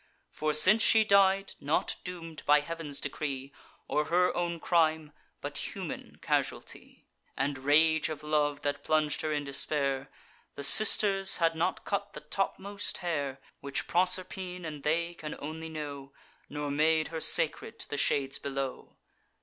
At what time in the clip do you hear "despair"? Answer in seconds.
9.43-10.09